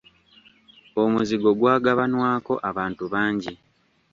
[1.01, 3.53] Omuzigo gw'agabanwako abantu bangi.